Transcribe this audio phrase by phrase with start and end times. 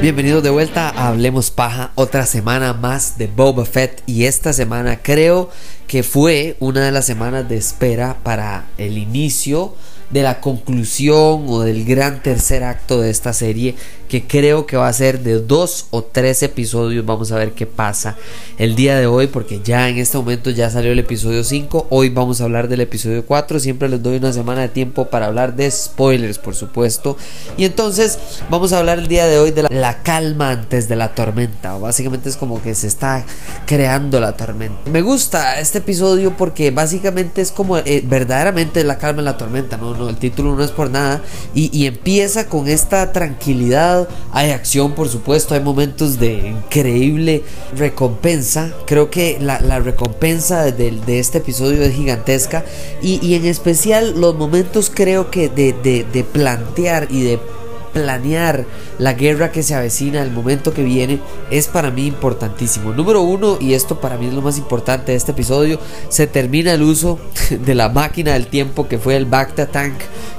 [0.00, 4.02] Bienvenidos de vuelta a Hablemos Paja, otra semana más de Boba Fett.
[4.06, 5.50] Y esta semana creo
[5.86, 9.74] que fue una de las semanas de espera para el inicio
[10.10, 13.76] de la conclusión o del gran tercer acto de esta serie
[14.08, 17.06] que creo que va a ser de dos o tres episodios.
[17.06, 18.16] Vamos a ver qué pasa
[18.58, 22.08] el día de hoy porque ya en este momento ya salió el episodio 5 hoy
[22.08, 25.54] vamos a hablar del episodio 4 siempre les doy una semana de tiempo para hablar
[25.54, 27.16] de spoilers por supuesto.
[27.56, 28.18] Y entonces
[28.50, 31.78] vamos a hablar el día de hoy de la, calma antes de la tormenta.
[31.78, 33.24] Básicamente es como que se está
[33.64, 34.90] creando la tormenta.
[34.90, 39.76] Me gusta este episodio porque básicamente es como eh, verdaderamente la calma en la tormenta
[39.76, 41.22] no el título no es por nada.
[41.54, 44.08] Y, empieza con esta tranquilidad.
[44.32, 47.42] Hay acción, por supuesto, hay momentos de increíble
[47.76, 48.72] recompensa.
[48.86, 52.64] Creo que la, recompensa de, este episodio es gigantesca.
[53.02, 57.40] Y, en especial los momentos creo que de, plantear y de
[57.92, 58.64] planear
[58.98, 62.92] la guerra que se avecina, el momento que viene, es para mí importantísimo.
[62.92, 66.72] Número uno, y esto para mí es lo más importante de este episodio, se termina
[66.72, 67.18] el uso
[67.50, 69.94] de la máquina del tiempo que fue el Bacta Tank,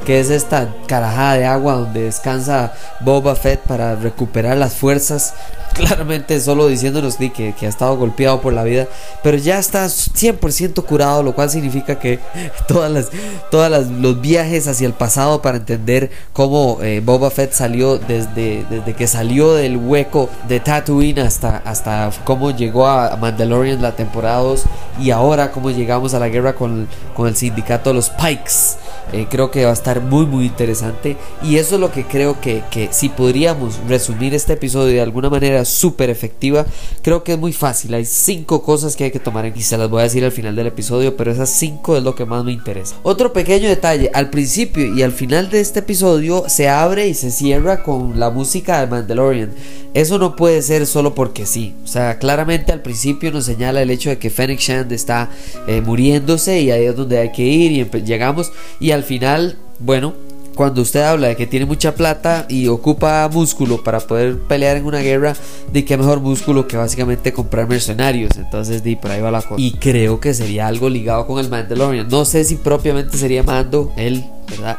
[0.06, 5.34] que es esta carajada de agua donde descansa Boba Fett para recuperar las fuerzas
[5.74, 8.88] claramente solo diciéndonos que, que ha estado golpeado por la vida,
[9.24, 12.20] pero ya está 100% curado, lo cual significa que
[12.68, 13.10] todas las,
[13.50, 18.94] todas los viajes hacia el pasado para entender cómo eh, Boba Fett salió desde, desde
[18.94, 24.64] que salió del hueco de Tatooine hasta, hasta cómo llegó a Mandalorian la temporada 2
[25.00, 28.78] y ahora cómo llegamos a la guerra con, con el sindicato de los Pikes.
[29.14, 32.40] Eh, creo que va a estar muy muy interesante y eso es lo que creo
[32.40, 36.66] que, que si podríamos resumir este episodio de alguna manera súper efectiva,
[37.02, 37.94] creo que es muy fácil.
[37.94, 40.56] Hay cinco cosas que hay que tomar y se las voy a decir al final
[40.56, 42.96] del episodio, pero esas cinco es lo que más me interesa.
[43.04, 47.32] Otro pequeño detalle, al principio y al final de este episodio se abre y se
[47.32, 49.52] cierra con la música de Mandalorian.
[49.94, 51.76] Eso no puede ser solo porque sí.
[51.84, 55.30] O sea, claramente al principio nos señala el hecho de que Fennec Shand está
[55.68, 60.14] eh, muriéndose y ahí es donde hay que ir y llegamos y al final, bueno,
[60.56, 64.86] cuando usted habla de que tiene mucha plata y ocupa músculo para poder pelear en
[64.86, 65.34] una guerra,
[65.72, 68.32] de qué mejor músculo que básicamente comprar mercenarios.
[68.38, 69.56] Entonces, di por ahí va la cosa.
[69.58, 72.08] Y creo que sería algo ligado con el Mandalorian.
[72.10, 74.26] No sé si propiamente sería Mando, él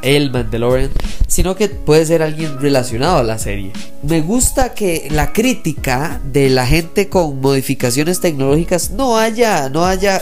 [0.02, 0.90] El Mandalorian,
[1.26, 3.72] sino que puede ser alguien relacionado a la serie.
[4.02, 10.16] Me gusta que la crítica de la gente con modificaciones tecnológicas no haya, no haya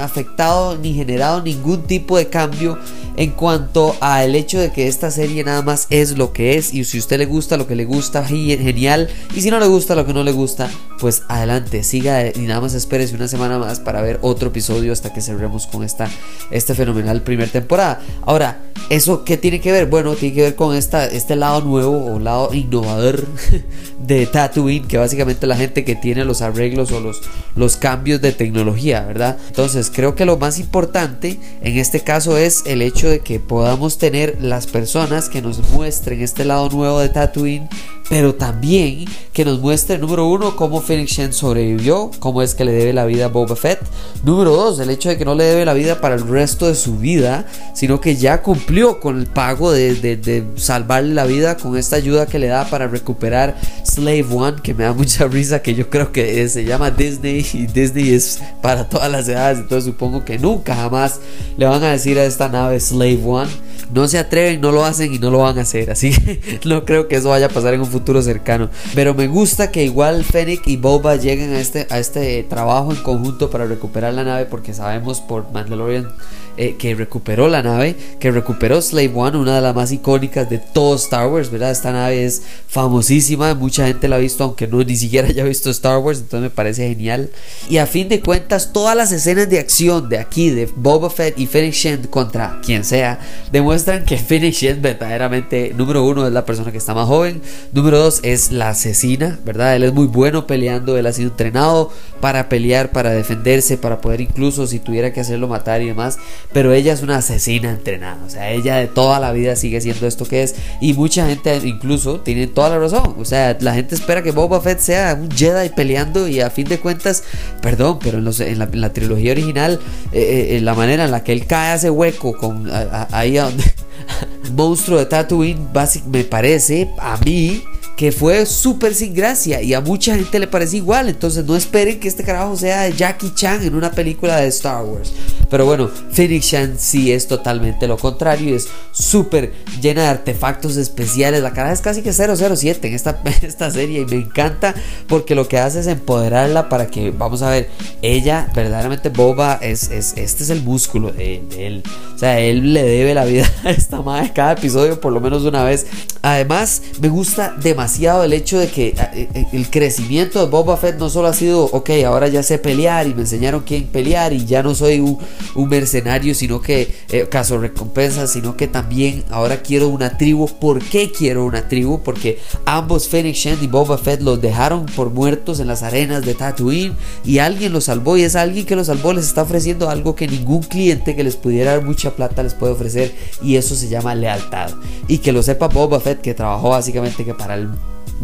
[0.00, 2.78] afectado ni generado ningún tipo de cambio
[3.16, 6.72] en cuanto a el hecho de que esta serie nada más es lo que es
[6.72, 9.66] y si a usted le gusta lo que le gusta, genial, y si no le
[9.66, 13.58] gusta lo que no le gusta, pues adelante, siga y nada más espérese una semana
[13.58, 16.08] más para ver otro episodio hasta que cerremos con esta
[16.50, 18.00] este fenomenal primer temporada.
[18.22, 19.86] Ahora, ¿Eso qué tiene que ver?
[19.86, 23.26] Bueno, tiene que ver con esta, este lado nuevo o lado innovador
[24.06, 27.22] de Tatooine, que básicamente la gente que tiene los arreglos o los,
[27.56, 29.38] los cambios de tecnología, ¿verdad?
[29.48, 33.98] Entonces creo que lo más importante en este caso es el hecho de que podamos
[33.98, 37.68] tener las personas que nos muestren este lado nuevo de Tatooine
[38.12, 42.72] pero también que nos muestre, número uno, cómo Phoenix Shen sobrevivió, cómo es que le
[42.72, 43.80] debe la vida a Boba Fett.
[44.22, 46.74] Número dos, el hecho de que no le debe la vida para el resto de
[46.74, 51.74] su vida, sino que ya cumplió con el pago de, de, salvarle la vida con
[51.78, 55.74] esta ayuda que le da para recuperar Slave One, que me da mucha risa, que
[55.74, 60.22] yo creo que se llama Disney y Disney es para todas las edades, entonces supongo
[60.22, 61.18] que nunca jamás
[61.56, 63.71] le van a decir a esta nave Slave One.
[63.92, 66.84] No se atreven, no lo hacen y no lo van a hacer, así que no
[66.84, 68.70] creo que eso vaya a pasar en un futuro cercano.
[68.94, 73.02] Pero me gusta que igual Fennec y Boba lleguen a este, a este trabajo en
[73.02, 76.08] conjunto para recuperar la nave porque sabemos por Mandalorian
[76.56, 80.58] eh, que recuperó la nave, que recuperó Slave One, una de las más icónicas de
[80.58, 81.70] todo Star Wars, ¿verdad?
[81.70, 85.70] Esta nave es famosísima, mucha gente la ha visto, aunque no ni siquiera haya visto
[85.70, 87.30] Star Wars, entonces me parece genial.
[87.68, 91.38] Y a fin de cuentas, todas las escenas de acción de aquí, de Boba Fett
[91.38, 93.18] y Fennec Shand contra quien sea,
[93.50, 97.40] demuestran que Phoenix Shen verdaderamente, número uno, es la persona que está más joven,
[97.72, 99.76] número dos, es la asesina, ¿verdad?
[99.76, 101.90] Él es muy bueno peleando, él ha sido entrenado
[102.20, 106.18] para pelear, para defenderse, para poder incluso si tuviera que hacerlo matar y demás,
[106.52, 110.06] pero ella es una asesina entrenada, o sea, ella de toda la vida sigue siendo
[110.06, 113.94] esto que es y mucha gente incluso tiene toda la razón, o sea, la gente
[113.94, 117.24] espera que Boba Fett sea un Jedi peleando y a fin de cuentas,
[117.60, 119.80] perdón, pero en, los, en, la, trilogía original,
[120.12, 122.68] eh, eh, la manera en la que él cae ese hueco con
[123.12, 123.64] ahí a donde
[124.54, 125.68] monstruo de Tatooine,
[126.06, 127.62] me parece a mí
[127.96, 131.08] que fue súper sin gracia y a mucha gente le parece igual.
[131.08, 135.12] Entonces no esperen que este carajo sea Jackie Chan en una película de Star Wars.
[135.52, 138.56] Pero bueno, Phoenix Chan sí es totalmente lo contrario.
[138.56, 139.52] Es súper
[139.82, 141.42] llena de artefactos especiales.
[141.42, 144.74] La cara es casi que 007 en esta, esta serie y me encanta
[145.08, 147.68] porque lo que hace es empoderarla para que, vamos a ver,
[148.00, 151.82] ella verdaderamente Boba es, es este es el músculo de, él.
[152.14, 155.42] O sea, él le debe la vida a esta madre cada episodio por lo menos
[155.42, 155.86] una vez.
[156.22, 160.96] Además, me gusta demasiado el hecho de que eh, eh, el crecimiento de Boba Fett
[160.96, 164.46] no solo ha sido, ok, ahora ya sé pelear y me enseñaron quién pelear y
[164.46, 165.18] ya no soy un,
[165.56, 170.48] mercenario, sino que eh, caso recompensa, sino que también ahora quiero una tribu.
[170.48, 172.02] ¿Por qué quiero una tribu?
[172.02, 176.34] Porque ambos Fennec Shen y Boba Fett los dejaron por muertos en las arenas de
[176.34, 180.14] Tatooine y alguien los salvó y es alguien que los salvó les está ofreciendo algo
[180.14, 183.88] que ningún cliente que les pudiera dar mucha plata les puede ofrecer y eso se
[183.88, 184.70] llama lealtad.
[185.08, 187.68] Y que lo sepa Boba Fett que trabajó básicamente que para el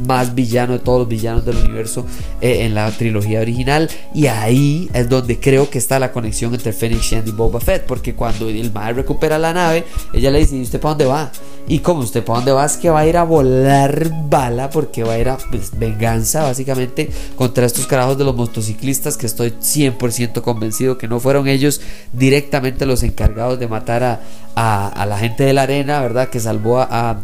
[0.07, 2.07] más villano de todos los villanos del universo
[2.41, 3.89] eh, en la trilogía original.
[4.15, 7.87] Y ahí es donde creo que está la conexión entre Fennec Shand y Boba Fett.
[7.87, 11.33] Porque cuando el mal recupera la nave, ella le dice: ¿Y usted para dónde va?
[11.67, 14.71] Y como usted para dónde va, es que va a ir a volar bala.
[14.71, 19.17] Porque va a ir a pues, venganza, básicamente, contra estos carajos de los motociclistas.
[19.17, 21.81] Que estoy 100% convencido que no fueron ellos
[22.13, 26.29] directamente los encargados de matar a, la gente de la arena, ¿verdad?
[26.29, 27.21] Que salvó a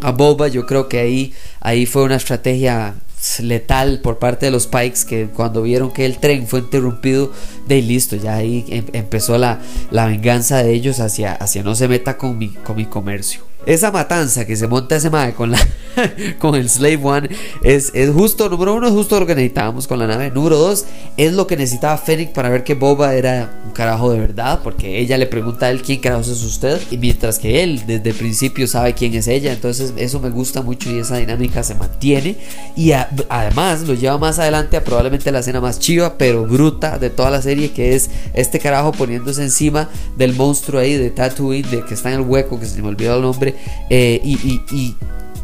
[0.00, 0.48] Boba.
[0.48, 2.94] Yo creo que ahí, ahí fue una estrategia
[3.40, 7.32] letal por parte de los Pikes que cuando vieron que el tren fue interrumpido
[7.66, 9.60] de listo ya ahí em, empezó la,
[9.90, 13.90] la venganza de ellos hacia, hacia no se meta con mi, con mi comercio esa
[13.90, 15.58] matanza que se monta ese madre con la
[16.38, 17.28] con el Slave One
[17.62, 20.30] es, es justo, número uno, es justo lo que necesitábamos con la nave.
[20.30, 20.84] Número dos,
[21.16, 24.98] es lo que necesitaba Fennec para ver que Boba era un carajo de verdad, porque
[24.98, 28.16] ella le pregunta a él quién carajo es usted, y mientras que él desde el
[28.16, 29.52] principio sabe quién es ella.
[29.52, 32.36] Entonces, eso me gusta mucho y esa dinámica se mantiene.
[32.76, 37.10] Y además lo lleva más adelante a probablemente la escena más chiva, pero bruta de
[37.10, 41.84] toda la serie, que es este carajo poniéndose encima del monstruo ahí de Tatooine, de
[41.84, 43.54] que está en el hueco, que se me olvidó el nombre,
[43.90, 44.94] eh, y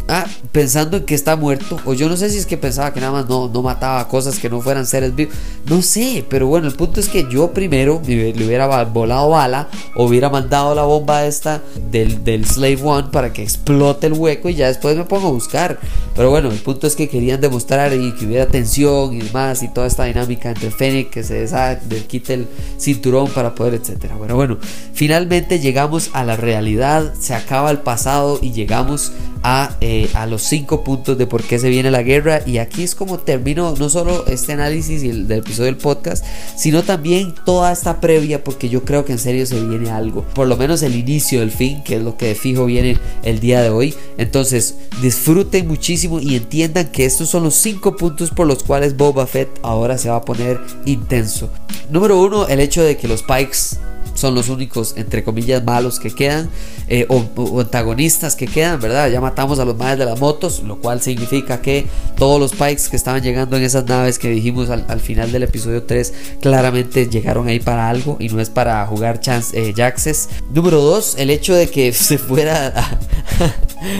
[0.09, 3.01] ah, pensando en que está muerto, o yo no sé si es que pensaba que
[3.01, 5.35] nada más no, no mataba cosas que no fueran seres vivos,
[5.67, 10.31] no sé, pero bueno, el punto es que yo primero le hubiera volado bala, hubiera
[10.31, 14.69] mandado la bomba esta del, del Slave One para que explote el hueco y ya
[14.69, 15.79] después me pongo a buscar,
[16.15, 19.69] pero bueno, el punto es que querían demostrar y que hubiera tensión y demás, y
[19.69, 22.47] toda esta dinámica entre Fennec que se deshaga, quite el
[22.79, 24.17] cinturón para poder, etcétera.
[24.17, 24.59] Bueno, bueno,
[24.93, 29.13] finalmente llegamos a la realidad, se acaba el pasado y llegamos
[29.45, 32.41] a, eh, a los cinco puntos de por qué se viene la guerra.
[32.47, 36.25] Y aquí es como termino no solo este análisis del episodio del podcast,
[36.57, 40.23] sino también toda esta previa, porque yo creo que en serio se viene algo.
[40.35, 43.39] Por lo menos el inicio del fin, que es lo que de fijo viene el
[43.39, 43.95] día de hoy.
[44.17, 49.27] Entonces disfruten muchísimo y entiendan que estos son los cinco puntos por los cuales Boba
[49.27, 51.51] Fett ahora se va a poner intenso.
[51.91, 53.77] Número uno, el hecho de que los Pikes
[54.15, 56.49] son los únicos, entre comillas, malos que quedan,
[56.89, 59.11] eh, o, antagonistas que quedan, ¿verdad?
[59.11, 62.89] Ya matamos a los madres de las motos, lo cual significa que todos los Pikes
[62.91, 67.49] que estaban llegando en esas naves que dijimos al, final del episodio 3, claramente llegaron
[67.49, 70.29] ahí para algo y no es para jugar chance, eh, Jaxes.
[70.53, 72.99] Número 2, el hecho de que se fuera a,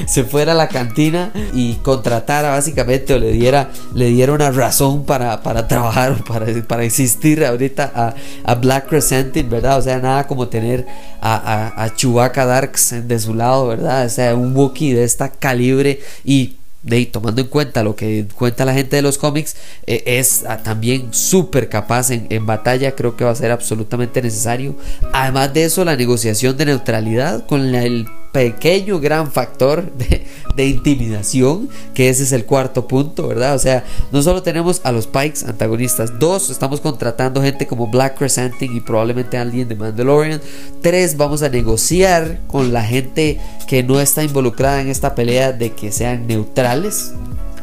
[0.07, 5.05] se fuera a la cantina y contratara básicamente o le diera, le diera una razón
[5.05, 8.15] para, para trabajar, para, para existir ahorita a,
[8.45, 9.79] a Black Crescentin, ¿verdad?
[9.79, 10.87] O sea, nada como tener
[11.21, 14.07] a, a, Chewbacca Darks de su lado, ¿verdad?
[14.07, 18.65] O sea, un Wookiee de esta calibre y de, tomando en cuenta lo que cuenta
[18.65, 23.17] la gente de los cómics, eh, es ah, también súper capaz en, en, batalla, creo
[23.17, 24.77] que va a ser absolutamente necesario.
[25.13, 32.09] Además de eso, la negociación de neutralidad con el pequeño gran factor de, intimidación, que
[32.09, 33.55] ese es el cuarto punto, ¿verdad?
[33.55, 38.19] O sea, no solo tenemos a los Pikes antagonistas, dos, estamos contratando gente como Black
[38.19, 40.41] Crescenting y probablemente alguien de Mandalorian,
[40.83, 43.39] tres, vamos a negociar con la gente
[43.69, 47.13] que no está involucrada en esta pelea de que sean neutrales,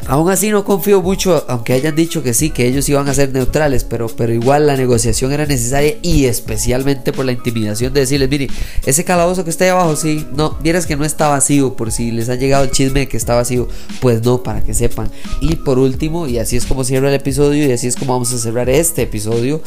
[0.08, 3.32] Aún así no confío mucho, aunque hayan dicho que sí, que ellos iban a ser
[3.32, 8.30] neutrales, pero, pero igual la negociación era necesaria y especialmente por la intimidación de decirles,
[8.30, 8.50] mire,
[8.86, 12.12] ese calabozo que está ahí abajo, sí, no, vieras que no está vacío, por si
[12.12, 13.68] les ha llegado el chisme de que está vacío,
[14.00, 15.10] pues no, para que sepan.
[15.40, 18.34] Y por último, y así es como cierra el episodio y así es como vamos
[18.34, 19.62] a cerrar este episodio,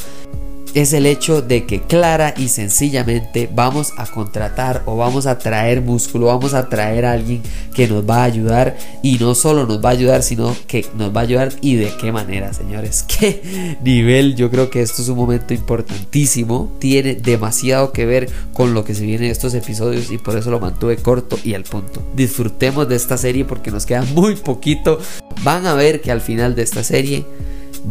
[0.75, 5.81] es el hecho de que clara y sencillamente vamos a contratar o vamos a traer
[5.81, 7.41] músculo, vamos a traer a alguien
[7.73, 11.15] que nos va a ayudar y no solo nos va a ayudar, sino que nos
[11.15, 13.05] va a ayudar y de qué manera, señores.
[13.15, 18.73] Qué nivel, yo creo que esto es un momento importantísimo, tiene demasiado que ver con
[18.73, 21.63] lo que se viene en estos episodios y por eso lo mantuve corto y al
[21.63, 22.01] punto.
[22.13, 24.99] Disfrutemos de esta serie porque nos queda muy poquito.
[25.43, 27.23] Van a ver que al final de esta serie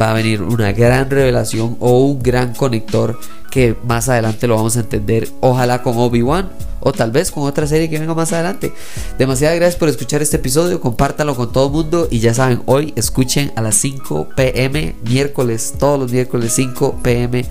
[0.01, 3.19] va a venir una gran revelación o un gran conector
[3.51, 6.51] que más adelante lo vamos a entender, ojalá con Obi-Wan
[6.85, 8.73] o tal vez con otra serie que venga más adelante.
[9.19, 12.93] Demasiadas gracias por escuchar este episodio, compártanlo con todo el mundo y ya saben, hoy
[12.97, 17.45] escuchen a las 5 pm, miércoles, todos los miércoles 5 pm,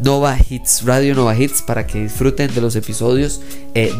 [0.00, 3.40] Nova Hits, Radio Nova Hits, para que disfruten de los episodios
[3.74, 3.92] eh,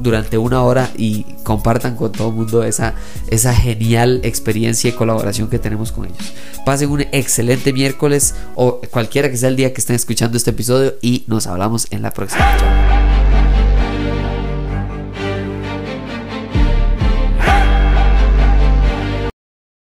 [0.00, 2.94] durante una hora y compartan con todo el mundo esa,
[3.28, 6.32] esa genial experiencia y colaboración que tenemos con ellos.
[6.64, 10.94] Pasen un excelente miércoles o cualquiera que sea el día que estén escuchando este episodio
[11.00, 12.83] y nos hablamos en la próxima.